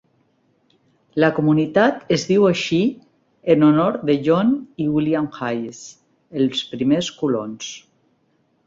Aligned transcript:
La 1.23 1.29
comunitat 1.39 2.01
es 2.17 2.25
diu 2.31 2.47
així 2.51 2.81
en 3.55 3.67
honor 3.69 4.01
de 4.11 4.17
John 4.31 4.57
i 4.87 4.91
William 4.97 5.29
Hayes, 5.51 5.87
els 6.45 6.67
primer 6.75 7.03
colons. 7.23 7.73